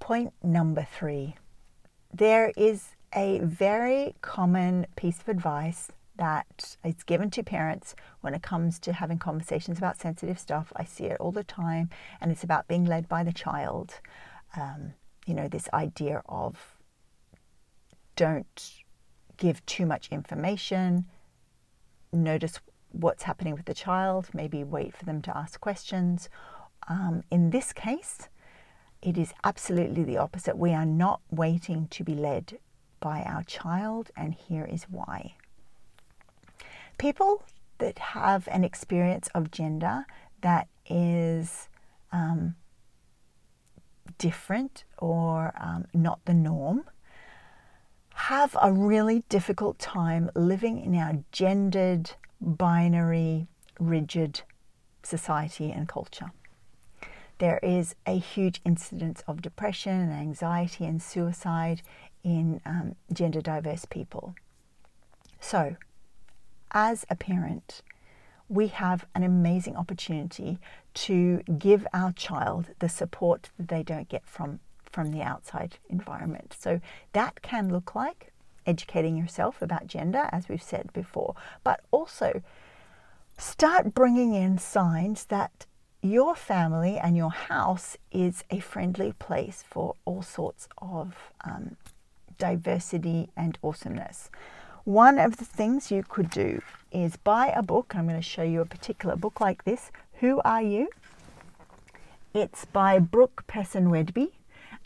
Point 0.00 0.32
number 0.42 0.86
three 0.90 1.36
there 2.12 2.52
is 2.56 2.90
a 3.12 3.40
very 3.40 4.14
common 4.20 4.86
piece 4.94 5.18
of 5.18 5.28
advice 5.28 5.90
that 6.16 6.76
is 6.84 7.02
given 7.04 7.30
to 7.30 7.42
parents 7.42 7.94
when 8.20 8.34
it 8.34 8.42
comes 8.42 8.78
to 8.80 8.92
having 8.92 9.18
conversations 9.18 9.78
about 9.78 9.98
sensitive 9.98 10.38
stuff. 10.38 10.72
I 10.76 10.84
see 10.84 11.04
it 11.04 11.20
all 11.20 11.32
the 11.32 11.44
time, 11.44 11.90
and 12.20 12.30
it's 12.30 12.44
about 12.44 12.68
being 12.68 12.84
led 12.84 13.08
by 13.08 13.24
the 13.24 13.32
child. 13.32 14.00
Um, 14.56 14.94
you 15.26 15.34
know, 15.34 15.48
this 15.48 15.68
idea 15.72 16.22
of 16.28 16.76
don't 18.16 18.72
give 19.36 19.64
too 19.66 19.86
much 19.86 20.08
information, 20.10 21.06
notice 22.12 22.60
what's 22.92 23.24
happening 23.24 23.54
with 23.54 23.64
the 23.64 23.74
child, 23.74 24.28
maybe 24.32 24.62
wait 24.62 24.96
for 24.96 25.04
them 25.04 25.20
to 25.22 25.36
ask 25.36 25.60
questions. 25.60 26.28
Um, 26.86 27.24
in 27.30 27.50
this 27.50 27.72
case, 27.72 28.28
it 29.02 29.18
is 29.18 29.34
absolutely 29.42 30.04
the 30.04 30.18
opposite. 30.18 30.56
We 30.56 30.72
are 30.72 30.86
not 30.86 31.20
waiting 31.30 31.88
to 31.88 32.04
be 32.04 32.14
led 32.14 32.58
by 33.00 33.22
our 33.22 33.42
child, 33.42 34.10
and 34.16 34.34
here 34.34 34.64
is 34.64 34.84
why. 34.84 35.34
People 36.98 37.42
that 37.78 37.98
have 37.98 38.48
an 38.48 38.64
experience 38.64 39.28
of 39.34 39.50
gender 39.50 40.06
that 40.40 40.68
is 40.88 41.68
um, 42.12 42.54
different 44.18 44.84
or 44.98 45.52
um, 45.58 45.86
not 45.92 46.24
the 46.24 46.34
norm 46.34 46.84
have 48.14 48.56
a 48.62 48.72
really 48.72 49.24
difficult 49.28 49.78
time 49.78 50.30
living 50.34 50.80
in 50.80 50.94
our 50.94 51.24
gendered, 51.32 52.12
binary, 52.40 53.48
rigid 53.80 54.42
society 55.02 55.72
and 55.72 55.88
culture. 55.88 56.30
There 57.38 57.58
is 57.62 57.96
a 58.06 58.18
huge 58.18 58.60
incidence 58.64 59.22
of 59.26 59.42
depression 59.42 60.00
and 60.00 60.12
anxiety 60.12 60.84
and 60.84 61.02
suicide 61.02 61.82
in 62.22 62.60
um, 62.64 62.94
gender 63.12 63.40
diverse 63.40 63.84
people. 63.84 64.34
So, 65.40 65.76
as 66.74 67.06
a 67.08 67.14
parent, 67.14 67.80
we 68.48 68.66
have 68.66 69.06
an 69.14 69.22
amazing 69.22 69.76
opportunity 69.76 70.58
to 70.92 71.40
give 71.58 71.86
our 71.94 72.12
child 72.12 72.66
the 72.80 72.88
support 72.88 73.50
that 73.56 73.68
they 73.68 73.82
don't 73.82 74.08
get 74.08 74.26
from, 74.26 74.60
from 74.84 75.12
the 75.12 75.22
outside 75.22 75.78
environment. 75.88 76.54
So 76.58 76.80
that 77.12 77.40
can 77.40 77.70
look 77.70 77.94
like 77.94 78.32
educating 78.66 79.16
yourself 79.16 79.62
about 79.62 79.86
gender, 79.86 80.28
as 80.32 80.48
we've 80.48 80.62
said 80.62 80.92
before, 80.92 81.34
but 81.62 81.80
also 81.90 82.42
start 83.38 83.94
bringing 83.94 84.34
in 84.34 84.58
signs 84.58 85.26
that 85.26 85.66
your 86.02 86.34
family 86.34 86.98
and 86.98 87.16
your 87.16 87.30
house 87.30 87.96
is 88.12 88.44
a 88.50 88.60
friendly 88.60 89.12
place 89.12 89.64
for 89.66 89.94
all 90.04 90.22
sorts 90.22 90.68
of 90.78 91.32
um, 91.44 91.76
diversity 92.38 93.30
and 93.36 93.58
awesomeness. 93.62 94.30
One 94.84 95.18
of 95.18 95.38
the 95.38 95.46
things 95.46 95.90
you 95.90 96.04
could 96.06 96.28
do 96.28 96.60
is 96.92 97.16
buy 97.16 97.46
a 97.46 97.62
book. 97.62 97.94
I'm 97.96 98.06
going 98.06 98.20
to 98.20 98.22
show 98.22 98.42
you 98.42 98.60
a 98.60 98.66
particular 98.66 99.16
book 99.16 99.40
like 99.40 99.64
this. 99.64 99.90
Who 100.20 100.42
Are 100.44 100.60
You? 100.60 100.88
It's 102.34 102.66
by 102.66 102.98
Brook 102.98 103.44
Pessin-Whedbee 103.48 104.32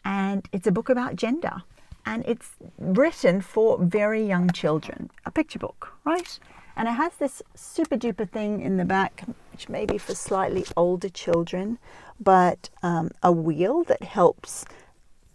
and 0.04 0.48
it's 0.52 0.68
a 0.68 0.72
book 0.72 0.88
about 0.88 1.16
gender 1.16 1.64
and 2.06 2.24
it's 2.28 2.50
written 2.78 3.40
for 3.40 3.76
very 3.82 4.24
young 4.24 4.50
children. 4.50 5.10
A 5.26 5.32
picture 5.32 5.58
book, 5.58 5.94
right? 6.04 6.38
And 6.76 6.86
it 6.86 6.92
has 6.92 7.16
this 7.16 7.42
super 7.56 7.96
duper 7.96 8.30
thing 8.30 8.60
in 8.60 8.76
the 8.76 8.84
back, 8.84 9.24
which 9.50 9.68
may 9.68 9.84
be 9.84 9.98
for 9.98 10.14
slightly 10.14 10.64
older 10.76 11.08
children, 11.08 11.78
but 12.20 12.70
um, 12.84 13.10
a 13.20 13.32
wheel 13.32 13.82
that 13.82 14.04
helps 14.04 14.64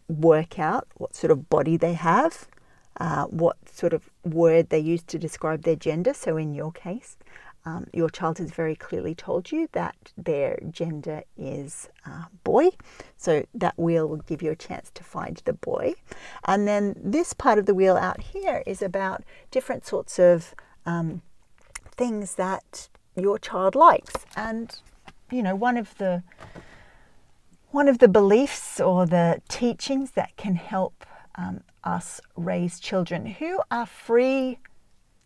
work 0.08 0.58
out 0.58 0.88
what 0.96 1.15
sort 1.15 1.32
of 1.32 1.50
body 1.50 1.75
they 1.75 1.93
have 1.96 2.48
uh, 2.98 3.25
what 3.25 3.58
sort 3.70 3.93
of 3.93 4.10
word 4.23 4.69
they 4.69 4.79
use 4.79 5.03
to 5.03 5.19
describe 5.19 5.63
their 5.63 5.75
gender. 5.75 6.13
So, 6.13 6.37
in 6.37 6.53
your 6.53 6.71
case, 6.71 7.17
um, 7.65 7.87
your 7.93 8.09
child 8.09 8.39
has 8.39 8.51
very 8.51 8.75
clearly 8.75 9.15
told 9.15 9.51
you 9.51 9.69
that 9.71 9.95
their 10.17 10.59
gender 10.69 11.23
is 11.37 11.89
uh, 12.05 12.25
boy. 12.43 12.69
So, 13.17 13.45
that 13.53 13.77
wheel 13.77 14.07
will 14.07 14.17
give 14.17 14.41
you 14.41 14.51
a 14.51 14.55
chance 14.55 14.91
to 14.95 15.03
find 15.03 15.41
the 15.45 15.53
boy. 15.53 15.93
And 16.45 16.67
then 16.67 16.95
this 16.97 17.33
part 17.33 17.57
of 17.57 17.65
the 17.65 17.75
wheel 17.75 17.95
out 17.95 18.21
here 18.21 18.63
is 18.65 18.81
about 18.81 19.23
different 19.51 19.85
sorts 19.85 20.19
of 20.19 20.53
um, 20.85 21.21
things 21.91 22.35
that 22.35 22.89
your 23.15 23.39
child 23.39 23.75
likes. 23.75 24.25
And, 24.35 24.75
you 25.31 25.43
know, 25.43 25.55
one 25.55 25.77
of 25.77 25.97
the 25.97 26.23
one 27.71 27.87
of 27.87 27.97
the 27.97 28.07
beliefs 28.07 28.79
or 28.79 29.07
the 29.07 29.41
teachings 29.49 30.11
that 30.11 30.37
can 30.37 30.55
help 30.55 31.07
um, 31.35 31.61
us 31.83 32.21
raise 32.35 32.79
children 32.79 33.25
who 33.25 33.59
are 33.71 33.85
free 33.85 34.59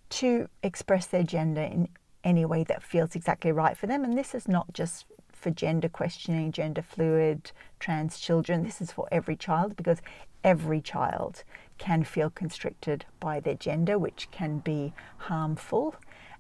to 0.09 0.49
express 0.63 1.05
their 1.05 1.23
gender 1.23 1.61
in 1.61 1.89
any 2.23 2.45
way 2.45 2.63
that 2.63 2.83
feels 2.83 3.15
exactly 3.15 3.51
right 3.51 3.77
for 3.77 3.87
them. 3.87 4.03
And 4.03 4.17
this 4.17 4.33
is 4.33 4.47
not 4.47 4.73
just 4.73 5.05
for 5.31 5.51
gender 5.51 5.87
questioning, 5.87 6.51
gender 6.51 6.81
fluid, 6.81 7.51
trans 7.79 8.19
children. 8.19 8.63
This 8.63 8.81
is 8.81 8.91
for 8.91 9.07
every 9.11 9.35
child 9.35 9.75
because 9.75 10.01
every 10.43 10.81
child 10.81 11.43
can 11.77 12.03
feel 12.03 12.29
constricted 12.29 13.05
by 13.19 13.39
their 13.39 13.55
gender, 13.55 13.99
which 13.99 14.29
can 14.31 14.59
be 14.59 14.93
harmful 15.17 15.95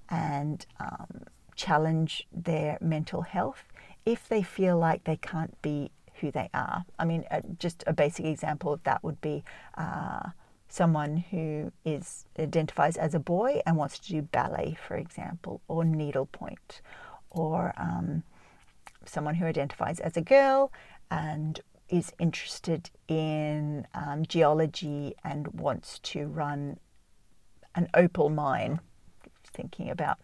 and 0.09 0.65
um, 0.79 1.23
challenge 1.55 2.27
their 2.31 2.77
mental 2.81 3.21
health 3.21 3.65
if 4.05 4.27
they 4.27 4.41
feel 4.41 4.77
like 4.77 5.03
they 5.03 5.17
can't 5.17 5.61
be 5.61 5.91
who 6.21 6.31
they 6.31 6.49
are. 6.53 6.85
I 6.99 7.05
mean, 7.05 7.25
uh, 7.31 7.41
just 7.59 7.83
a 7.87 7.93
basic 7.93 8.25
example 8.25 8.73
of 8.73 8.83
that 8.83 9.03
would 9.03 9.21
be 9.21 9.43
uh, 9.77 10.29
someone 10.69 11.17
who 11.31 11.71
is 11.85 12.25
identifies 12.37 12.97
as 12.97 13.13
a 13.13 13.19
boy 13.19 13.61
and 13.65 13.77
wants 13.77 13.99
to 13.99 14.09
do 14.09 14.21
ballet, 14.21 14.77
for 14.87 14.95
example, 14.95 15.61
or 15.67 15.85
needlepoint, 15.85 16.81
or 17.29 17.73
um, 17.77 18.23
someone 19.05 19.35
who 19.35 19.45
identifies 19.45 19.99
as 19.99 20.17
a 20.17 20.21
girl 20.21 20.71
and 21.09 21.61
is 21.89 22.11
interested 22.19 22.89
in 23.07 23.87
um, 23.93 24.25
geology 24.25 25.15
and 25.23 25.47
wants 25.47 25.99
to 25.99 26.27
run 26.27 26.77
an 27.75 27.87
opal 27.93 28.29
mine, 28.29 28.79
thinking 29.45 29.89
about 29.89 30.19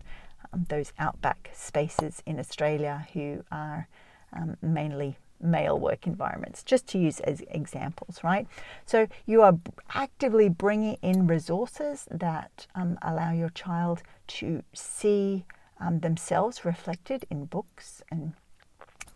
um, 0.51 0.65
those 0.67 0.91
outback 0.99 1.49
spaces 1.53 2.21
in 2.25 2.39
Australia 2.39 3.07
who 3.13 3.43
are 3.51 3.87
um, 4.33 4.57
mainly 4.61 5.17
male 5.43 5.77
work 5.77 6.07
environments, 6.07 6.63
just 6.63 6.87
to 6.87 6.97
use 6.97 7.19
as 7.21 7.41
examples, 7.49 8.23
right? 8.23 8.47
So 8.85 9.07
you 9.25 9.41
are 9.41 9.57
actively 9.93 10.49
bringing 10.49 10.97
in 11.01 11.27
resources 11.27 12.07
that 12.09 12.67
um, 12.75 12.97
allow 13.01 13.31
your 13.31 13.49
child 13.49 14.01
to 14.27 14.63
see 14.73 15.45
um, 15.79 15.99
themselves 15.99 16.65
reflected 16.65 17.25
in 17.29 17.45
books 17.45 18.01
and 18.09 18.33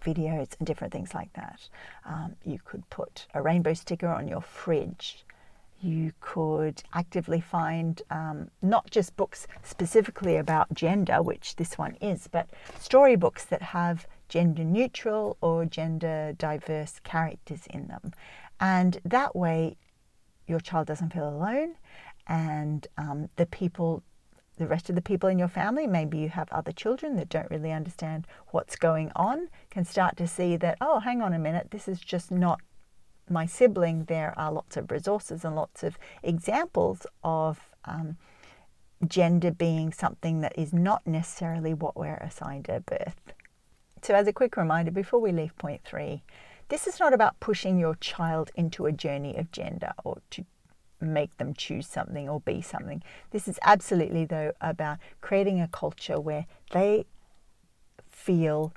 videos 0.04 0.50
and 0.60 0.68
different 0.68 0.94
things 0.94 1.14
like 1.14 1.32
that. 1.34 1.68
Um, 2.06 2.36
you 2.46 2.60
could 2.64 2.90
put 2.90 3.28
a 3.34 3.42
rainbow 3.42 3.74
sticker 3.74 4.08
on 4.08 4.28
your 4.28 4.42
fridge. 4.42 5.26
You 5.82 6.12
could 6.22 6.82
actively 6.94 7.40
find 7.40 8.02
um, 8.10 8.50
not 8.62 8.90
just 8.90 9.16
books 9.16 9.48
specifically 9.64 10.38
about 10.38 10.74
gender, 10.74 11.22
which 11.22 11.56
this 11.56 11.78
one 11.78 11.96
is, 12.02 12.28
but 12.28 12.48
storybooks 12.80 13.46
that 13.46 13.62
have 13.62 14.08
gender 14.30 14.64
neutral 14.64 15.38
or 15.42 15.66
gender 15.66 16.34
diverse 16.38 17.00
characters 17.04 17.68
in 17.70 17.88
them. 17.88 18.14
And 18.60 19.00
that 19.06 19.36
way, 19.36 19.78
your 20.48 20.60
child 20.60 20.88
doesn't 20.88 21.14
feel 21.14 21.30
alone, 21.30 21.76
and 22.28 22.88
um, 22.98 23.30
the 23.36 23.46
people 23.46 24.04
the 24.58 24.68
rest 24.68 24.90
of 24.90 24.96
the 24.96 25.02
people 25.02 25.30
in 25.30 25.38
your 25.38 25.48
family, 25.48 25.86
maybe 25.86 26.18
you 26.18 26.30
have 26.30 26.52
other 26.52 26.72
children 26.72 27.16
that 27.16 27.30
don't 27.30 27.50
really 27.52 27.72
understand 27.72 28.26
what's 28.48 28.76
going 28.76 29.12
on, 29.16 29.50
can 29.70 29.86
start 29.86 30.18
to 30.18 30.28
see 30.28 30.58
that, 30.58 30.78
oh, 30.82 31.00
hang 31.00 31.22
on 31.22 31.34
a 31.34 31.40
minute, 31.40 31.68
this 31.70 31.88
is 31.88 32.00
just 32.00 32.32
not 32.32 32.60
my 33.30 33.46
sibling. 33.46 34.06
There 34.06 34.34
are 34.38 34.52
lots 34.52 34.78
of 34.78 34.90
resources 34.90 35.46
and 35.46 35.56
lots 35.56 35.84
of 35.84 35.98
examples 36.24 37.06
of 37.24 37.60
um, 37.86 38.18
gender 39.08 39.52
being 39.52 39.94
something 39.94 40.42
that 40.42 40.58
is 40.58 40.74
not 40.74 41.06
necessarily 41.06 41.74
what 41.74 41.96
we're 41.96 42.16
assigned 42.16 42.70
at 42.70 42.86
birth. 42.86 43.34
So, 44.02 44.14
as 44.14 44.28
a 44.28 44.34
quick 44.34 44.58
reminder, 44.58 44.92
before 44.92 45.20
we 45.20 45.32
leave 45.32 45.58
point 45.58 45.82
three, 45.84 46.24
this 46.70 46.88
is 46.88 47.00
not 47.00 47.14
about 47.14 47.40
pushing 47.40 47.78
your 47.80 47.96
child 47.96 48.52
into 48.56 48.86
a 48.86 48.92
journey 48.92 49.36
of 49.38 49.52
gender 49.52 49.94
or 50.04 50.22
to 50.32 50.46
make 51.00 51.38
them 51.38 51.54
choose 51.54 51.88
something 51.88 52.28
or 52.28 52.42
be 52.42 52.62
something. 52.62 53.04
This 53.32 53.48
is 53.48 53.60
absolutely, 53.64 54.26
though, 54.26 54.54
about 54.62 54.98
creating 55.22 55.62
a 55.62 55.68
culture 55.68 56.20
where 56.20 56.46
they 56.72 57.06
feel 58.10 58.74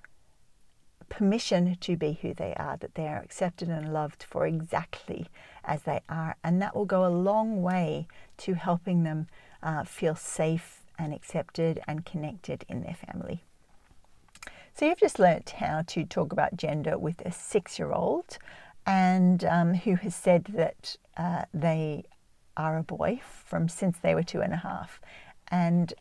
permission 1.09 1.77
to 1.81 1.97
be 1.97 2.19
who 2.23 2.33
they 2.33 2.55
are, 2.55 2.77
that 2.77 2.95
they 2.95 3.09
are 3.09 3.19
accepted 3.19 3.69
and 3.69 3.93
loved 3.93 4.23
for 4.23 4.47
exactly 4.47 5.27
as 5.65 5.83
they 5.83 6.01
are. 6.09 6.37
And 6.45 6.63
that 6.63 6.77
will 6.77 6.85
go 6.85 7.05
a 7.05 7.09
long 7.09 7.63
way 7.63 8.07
to 8.39 8.55
helping 8.55 9.03
them 9.03 9.27
uh, 9.63 9.85
feel 9.85 10.15
safe 10.15 10.85
and 10.99 11.13
accepted 11.13 11.81
and 11.87 12.07
connected 12.07 12.65
in 12.69 12.83
their 12.83 12.95
family. 12.95 13.45
So, 14.75 14.87
you've 14.87 14.99
just 14.99 15.19
learnt 15.19 15.51
how 15.51 15.83
to 15.89 16.05
talk 16.05 16.33
about 16.33 16.57
gender 16.57 16.99
with 16.99 17.21
a 17.27 17.33
six 17.33 17.79
year 17.79 17.93
old 17.93 18.39
and 18.87 19.45
um, 19.45 19.75
who 19.75 19.97
has 19.97 20.15
said 20.15 20.45
that 20.47 20.97
uh, 21.17 21.45
they 21.53 22.05
are 22.57 22.79
a 22.79 22.83
boy 22.83 23.21
from 23.45 23.69
since 23.69 23.99
they 23.99 24.15
were 24.15 24.23
two 24.23 24.41
and 24.41 24.53
a 24.53 24.59
half. 24.59 25.01
And, 25.49 25.93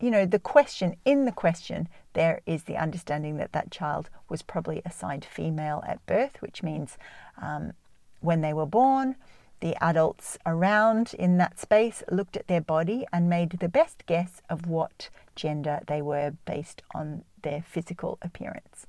you 0.00 0.10
know, 0.10 0.26
the 0.26 0.38
question, 0.38 0.96
in 1.04 1.24
the 1.24 1.32
question, 1.32 1.88
there 2.14 2.40
is 2.46 2.64
the 2.64 2.76
understanding 2.76 3.36
that 3.36 3.52
that 3.52 3.70
child 3.70 4.10
was 4.28 4.42
probably 4.42 4.82
assigned 4.84 5.24
female 5.24 5.82
at 5.86 6.04
birth, 6.06 6.40
which 6.40 6.62
means 6.62 6.96
um, 7.40 7.72
when 8.20 8.40
they 8.40 8.52
were 8.52 8.66
born, 8.66 9.16
the 9.60 9.76
adults 9.82 10.38
around 10.46 11.14
in 11.18 11.36
that 11.36 11.58
space 11.58 12.02
looked 12.10 12.36
at 12.36 12.46
their 12.46 12.62
body 12.62 13.06
and 13.12 13.28
made 13.28 13.50
the 13.50 13.68
best 13.68 14.06
guess 14.06 14.40
of 14.48 14.66
what 14.66 15.10
gender 15.40 15.80
they 15.86 16.02
were 16.02 16.32
based 16.44 16.82
on 16.94 17.24
their 17.42 17.62
physical 17.62 18.18
appearance. 18.22 18.86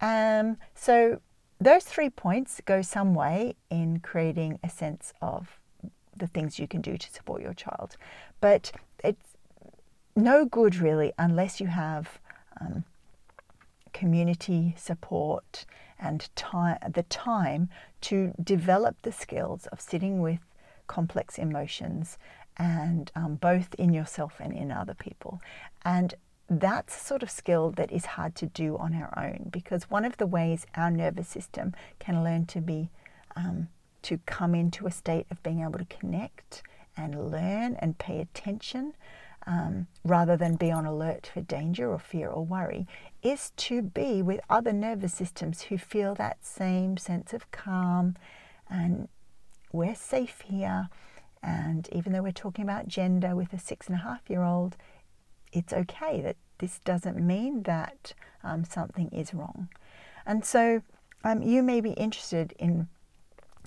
Um, 0.00 0.56
so 0.74 1.20
those 1.60 1.84
three 1.84 2.10
points 2.10 2.60
go 2.64 2.82
some 2.82 3.14
way 3.14 3.54
in 3.70 4.00
creating 4.00 4.58
a 4.62 4.68
sense 4.68 5.12
of 5.22 5.60
the 6.16 6.26
things 6.26 6.58
you 6.58 6.68
can 6.68 6.80
do 6.80 6.96
to 6.96 7.12
support 7.12 7.40
your 7.42 7.54
child. 7.54 7.96
But 8.40 8.72
it's 9.02 9.36
no 10.16 10.44
good 10.44 10.76
really 10.76 11.12
unless 11.18 11.60
you 11.60 11.68
have 11.68 12.18
um, 12.60 12.84
community 13.92 14.74
support 14.76 15.64
and 15.98 16.28
time, 16.34 16.78
the 16.92 17.04
time 17.04 17.68
to 18.02 18.32
develop 18.42 18.96
the 19.02 19.12
skills 19.12 19.66
of 19.72 19.80
sitting 19.80 20.20
with 20.20 20.40
complex 20.86 21.38
emotions 21.38 22.18
and 22.56 23.10
um, 23.14 23.36
both 23.36 23.74
in 23.74 23.92
yourself 23.92 24.34
and 24.40 24.52
in 24.52 24.70
other 24.70 24.94
people. 24.94 25.40
And 25.84 26.14
that's 26.48 26.96
a 26.96 27.04
sort 27.04 27.22
of 27.22 27.30
skill 27.30 27.70
that 27.72 27.90
is 27.90 28.04
hard 28.04 28.34
to 28.36 28.46
do 28.46 28.76
on 28.76 28.94
our 28.94 29.12
own 29.16 29.48
because 29.50 29.90
one 29.90 30.04
of 30.04 30.18
the 30.18 30.26
ways 30.26 30.66
our 30.74 30.90
nervous 30.90 31.28
system 31.28 31.74
can 31.98 32.22
learn 32.22 32.46
to 32.46 32.60
be 32.60 32.90
um, 33.36 33.68
to 34.02 34.18
come 34.26 34.54
into 34.54 34.86
a 34.86 34.90
state 34.90 35.26
of 35.30 35.42
being 35.42 35.62
able 35.62 35.78
to 35.78 35.86
connect 35.86 36.62
and 36.96 37.30
learn 37.30 37.76
and 37.76 37.98
pay 37.98 38.20
attention 38.20 38.94
um, 39.46 39.86
rather 40.04 40.36
than 40.36 40.56
be 40.56 40.70
on 40.70 40.86
alert 40.86 41.30
for 41.32 41.40
danger 41.40 41.90
or 41.90 41.98
fear 41.98 42.28
or 42.28 42.44
worry 42.44 42.86
is 43.22 43.52
to 43.56 43.82
be 43.82 44.22
with 44.22 44.40
other 44.48 44.72
nervous 44.72 45.14
systems 45.14 45.62
who 45.62 45.78
feel 45.78 46.14
that 46.14 46.44
same 46.44 46.96
sense 46.96 47.32
of 47.32 47.50
calm 47.50 48.16
and 48.70 49.08
we're 49.72 49.94
safe 49.94 50.42
here. 50.42 50.88
And 51.44 51.88
even 51.92 52.12
though 52.12 52.22
we're 52.22 52.32
talking 52.32 52.64
about 52.64 52.88
gender 52.88 53.36
with 53.36 53.52
a 53.52 53.58
six 53.58 53.86
and 53.86 53.96
a 53.96 54.02
half 54.02 54.22
year 54.28 54.42
old, 54.42 54.76
it's 55.52 55.74
okay 55.74 56.22
that 56.22 56.36
this 56.58 56.78
doesn't 56.78 57.20
mean 57.20 57.64
that 57.64 58.14
um, 58.42 58.64
something 58.64 59.08
is 59.10 59.34
wrong. 59.34 59.68
And 60.24 60.42
so 60.42 60.80
um, 61.22 61.42
you 61.42 61.62
may 61.62 61.82
be 61.82 61.90
interested 61.90 62.54
in 62.58 62.88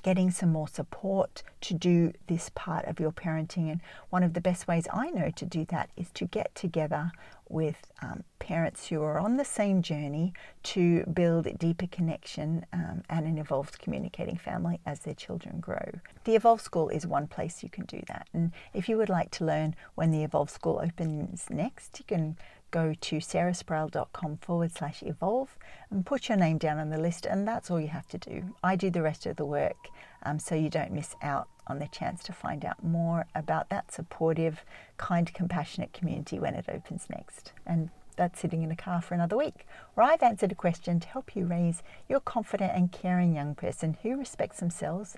getting 0.01 0.31
some 0.31 0.51
more 0.51 0.67
support 0.67 1.43
to 1.61 1.75
do 1.75 2.13
this 2.27 2.49
part 2.55 2.85
of 2.85 2.99
your 2.99 3.11
parenting. 3.11 3.71
And 3.71 3.81
one 4.09 4.23
of 4.23 4.33
the 4.33 4.41
best 4.41 4.67
ways 4.67 4.87
I 4.91 5.11
know 5.11 5.29
to 5.35 5.45
do 5.45 5.65
that 5.65 5.91
is 5.95 6.09
to 6.11 6.25
get 6.25 6.55
together 6.55 7.11
with 7.49 7.91
um, 8.01 8.23
parents 8.39 8.87
who 8.87 9.01
are 9.01 9.19
on 9.19 9.37
the 9.37 9.45
same 9.45 9.81
journey 9.81 10.33
to 10.63 11.03
build 11.05 11.47
a 11.47 11.53
deeper 11.53 11.87
connection 11.87 12.65
um, 12.73 13.03
and 13.09 13.25
an 13.25 13.37
evolved 13.37 13.79
communicating 13.79 14.37
family 14.37 14.79
as 14.85 14.99
their 15.01 15.13
children 15.13 15.59
grow. 15.59 15.91
The 16.23 16.35
Evolve 16.35 16.61
School 16.61 16.89
is 16.89 17.05
one 17.05 17.27
place 17.27 17.63
you 17.63 17.69
can 17.69 17.85
do 17.85 18.01
that. 18.07 18.27
And 18.33 18.51
if 18.73 18.87
you 18.87 18.97
would 18.97 19.09
like 19.09 19.31
to 19.31 19.45
learn 19.45 19.75
when 19.95 20.11
the 20.11 20.23
Evolve 20.23 20.49
School 20.49 20.79
opens 20.83 21.47
next, 21.49 21.99
you 21.99 22.05
can 22.07 22.37
go 22.71 22.93
to 22.99 23.17
sarahsproul.com 23.17 24.37
forward 24.37 24.71
slash 24.73 25.01
evolve 25.01 25.57
and 25.89 26.05
put 26.05 26.27
your 26.27 26.37
name 26.37 26.57
down 26.57 26.77
on 26.77 26.89
the 26.89 26.97
list, 26.97 27.25
and 27.25 27.47
that's 27.47 27.71
all 27.71 27.79
you 27.79 27.87
have 27.87 28.07
to 28.07 28.17
do. 28.17 28.55
I 28.63 28.75
do 28.75 28.89
the 28.89 29.01
rest 29.01 29.25
of 29.25 29.37
the 29.37 29.45
work 29.45 29.87
um, 30.23 30.39
so 30.39 30.55
you 30.55 30.69
don't 30.69 30.91
miss 30.91 31.15
out 31.21 31.47
on 31.67 31.79
the 31.79 31.87
chance 31.87 32.23
to 32.23 32.33
find 32.33 32.65
out 32.65 32.83
more 32.83 33.25
about 33.35 33.69
that 33.69 33.91
supportive, 33.91 34.63
kind, 34.97 35.33
compassionate 35.33 35.93
community 35.93 36.39
when 36.39 36.55
it 36.55 36.65
opens 36.67 37.07
next. 37.09 37.53
And 37.65 37.89
that's 38.15 38.39
sitting 38.39 38.63
in 38.63 38.71
a 38.71 38.75
car 38.75 39.01
for 39.01 39.13
another 39.13 39.37
week, 39.37 39.67
where 39.93 40.07
I've 40.07 40.23
answered 40.23 40.51
a 40.51 40.55
question 40.55 40.99
to 40.99 41.07
help 41.07 41.35
you 41.35 41.45
raise 41.45 41.83
your 42.09 42.19
confident 42.19 42.73
and 42.73 42.91
caring 42.91 43.35
young 43.35 43.53
person 43.55 43.97
who 44.01 44.17
respects 44.17 44.59
themselves 44.59 45.15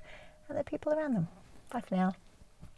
and 0.47 0.57
the 0.57 0.63
people 0.63 0.93
around 0.93 1.13
them. 1.13 1.27
Bye 1.71 1.81
for 1.81 1.95
now. 1.95 2.13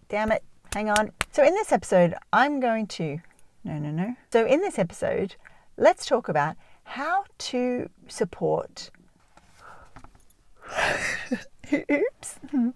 Damn 0.10 0.32
it, 0.32 0.44
hang 0.74 0.90
on. 0.90 1.12
So, 1.32 1.44
in 1.44 1.54
this 1.54 1.72
episode, 1.72 2.14
I'm 2.32 2.60
going 2.60 2.88
to 2.88 3.22
no, 3.64 3.78
no, 3.78 3.92
no. 3.92 4.16
So, 4.32 4.46
in 4.46 4.62
this 4.62 4.80
episode, 4.80 5.36
let's 5.78 6.06
talk 6.06 6.28
about 6.28 6.56
how 6.84 7.26
to 7.38 7.90
support. 8.08 8.90
Oops. 11.74 12.40